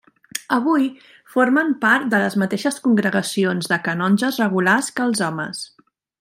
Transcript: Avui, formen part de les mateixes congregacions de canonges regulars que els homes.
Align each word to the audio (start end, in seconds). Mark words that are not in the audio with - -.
Avui, 0.55 0.85
formen 1.33 1.69
part 1.83 2.07
de 2.13 2.21
les 2.23 2.37
mateixes 2.43 2.81
congregacions 2.87 3.69
de 3.75 3.79
canonges 3.91 4.41
regulars 4.45 4.91
que 4.99 5.07
els 5.11 5.23
homes. 5.29 5.63